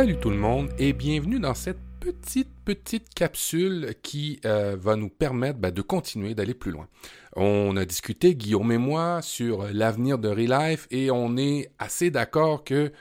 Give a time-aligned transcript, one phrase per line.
[0.00, 5.10] Salut tout le monde et bienvenue dans cette petite, petite capsule qui euh, va nous
[5.10, 6.88] permettre ben, de continuer d'aller plus loin.
[7.36, 12.64] On a discuté, Guillaume et moi, sur l'avenir de Relife et on est assez d'accord
[12.64, 12.92] que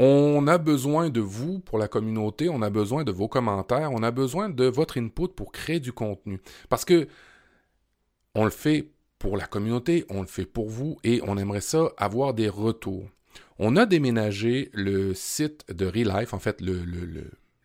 [0.00, 4.02] on a besoin de vous pour la communauté, on a besoin de vos commentaires, on
[4.02, 6.40] a besoin de votre input pour créer du contenu.
[6.68, 7.06] Parce que
[8.34, 11.92] on le fait pour la communauté, on le fait pour vous et on aimerait ça
[11.96, 13.08] avoir des retours.
[13.58, 16.84] On a déménagé le site de Relife, en fait le,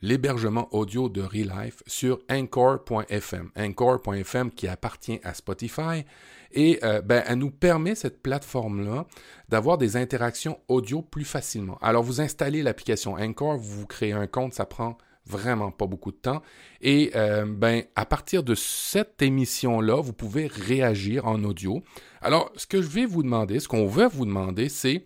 [0.01, 3.51] l'hébergement audio de Relife sur Anchor.fm.
[3.55, 6.03] Anchor.fm qui appartient à Spotify
[6.51, 9.05] et euh, ben, elle nous permet, cette plateforme-là,
[9.49, 11.77] d'avoir des interactions audio plus facilement.
[11.81, 16.12] Alors, vous installez l'application Anchor, vous, vous créez un compte, ça prend vraiment pas beaucoup
[16.12, 16.41] de temps.
[16.81, 21.81] Et euh, ben, à partir de cette émission-là, vous pouvez réagir en audio.
[22.21, 25.05] Alors, ce que je vais vous demander, ce qu'on veut vous demander, c'est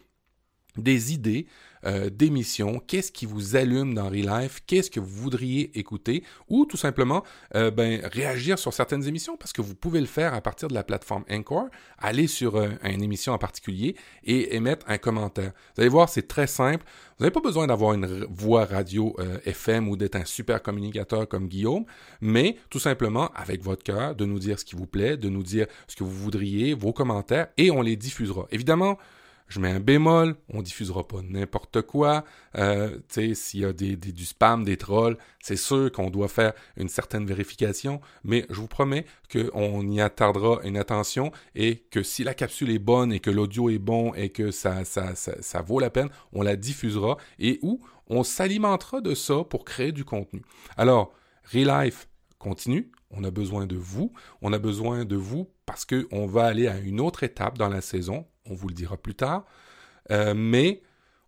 [0.82, 1.48] des idées
[1.86, 6.78] euh, d'émissions, qu'est-ce qui vous allume dans Relife, qu'est-ce que vous voudriez écouter, ou tout
[6.78, 7.24] simplement
[7.56, 10.74] euh, ben, réagir sur certaines émissions, parce que vous pouvez le faire à partir de
[10.74, 11.68] la plateforme Anchor,
[12.00, 15.52] aller sur euh, une émission en particulier et émettre un commentaire.
[15.76, 16.84] Vous allez voir, c'est très simple.
[17.18, 21.48] Vous n'avez pas besoin d'avoir une voix radio FM ou d'être un super communicateur comme
[21.48, 21.86] Guillaume,
[22.22, 25.42] mais tout simplement, avec votre cœur, de nous dire ce qui vous plaît, de nous
[25.42, 28.46] dire ce que vous voudriez, vos commentaires, et on les diffusera.
[28.52, 28.98] Évidemment,
[29.48, 32.26] je mets un bémol, on diffusera pas n'importe quoi.
[32.58, 37.26] Euh, s'il y a du spam, des trolls, c'est sûr qu'on doit faire une certaine
[37.26, 42.72] vérification, mais je vous promets qu'on y attardera une attention et que si la capsule
[42.72, 46.10] est bonne et que l'audio est bon et que ça, ça, ça, vaut la peine,
[46.34, 50.42] on la diffusera et où on s'alimentera de ça pour créer du contenu.
[50.78, 51.14] Alors,
[51.54, 52.08] Relife
[52.40, 56.68] continue, on a besoin de vous, on a besoin de vous parce qu'on va aller
[56.68, 59.46] à une autre étape dans la saison, on vous le dira plus tard,
[60.12, 60.82] euh, mais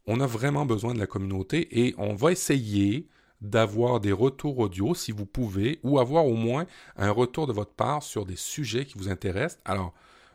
[0.07, 3.07] on a vraiment besoin de la communauté et on va essayer
[3.41, 6.65] d'avoir des retours audio si vous pouvez, ou avoir au moins
[6.97, 9.61] un retour de votre part sur des sujets qui vous intéressent.
[9.65, 9.93] Alors,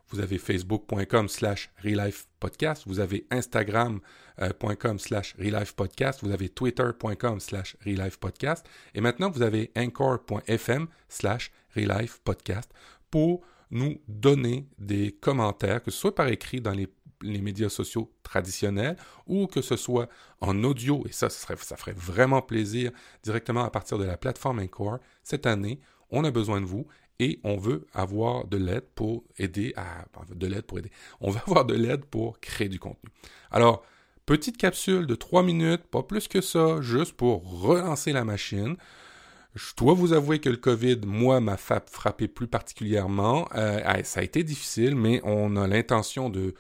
[0.09, 1.71] vous avez facebook.com slash
[2.41, 5.35] podcast, vous avez instagram.com slash
[5.77, 7.77] podcast, vous avez twitter.com slash
[8.21, 11.53] podcast, et maintenant vous avez anchor.fm slash
[12.25, 12.71] podcast
[13.11, 16.89] pour nous donner des commentaires, que ce soit par écrit dans les,
[17.23, 20.11] médias sociaux traditionnels ou que ce soit
[20.41, 22.93] en audio, et ça, ça ferait vraiment plaisir
[23.23, 24.99] directement à partir de la plateforme Encore.
[25.23, 26.87] Cette année, on a besoin de vous
[27.19, 30.05] et on veut avoir de l'aide pour aider à
[30.35, 30.91] de l'aide pour aider.
[31.21, 33.11] On veut avoir de l'aide pour créer du contenu.
[33.51, 33.85] Alors,
[34.27, 38.77] petite capsule de trois minutes, pas plus que ça, juste pour relancer la machine.
[39.55, 43.49] Je dois vous avouer que le COVID, moi, m'a frappé plus particulièrement.
[43.55, 46.55] Euh, ça a été difficile, mais on a l'intention de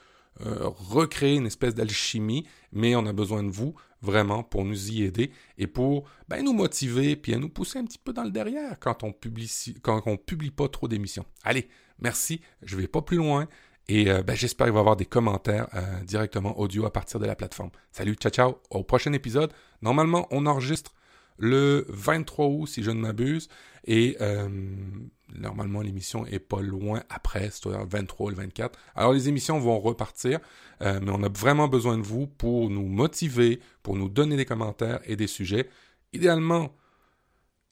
[0.46, 5.02] euh, recréer une espèce d'alchimie, mais on a besoin de vous vraiment pour nous y
[5.02, 8.30] aider et pour ben, nous motiver puis à nous pousser un petit peu dans le
[8.30, 9.50] derrière quand on publie
[9.82, 11.24] quand on publie pas trop d'émissions.
[11.42, 13.48] Allez, merci, je vais pas plus loin
[13.88, 15.68] et euh, ben, j'espère qu'il va y avoir des commentaires
[16.04, 17.70] directement audio à partir de la plateforme.
[17.90, 19.52] Salut, ciao ciao, au prochain épisode.
[19.82, 20.94] Normalement, on enregistre
[21.38, 23.48] le 23 août, si je ne m'abuse.
[23.86, 24.48] Et euh,
[25.34, 28.78] normalement, l'émission est pas loin après, c'est-à-dire le 23 ou le 24.
[28.94, 30.40] Alors, les émissions vont repartir,
[30.82, 34.44] euh, mais on a vraiment besoin de vous pour nous motiver, pour nous donner des
[34.44, 35.68] commentaires et des sujets.
[36.12, 36.74] Idéalement,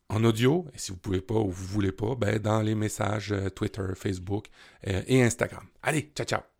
[0.08, 3.32] en audio, et si vous pouvez pas ou vous voulez pas, ben, dans les messages
[3.32, 4.46] euh, Twitter, Facebook
[4.84, 5.64] et Instagram.
[5.82, 6.51] Allez, ciao, ciao!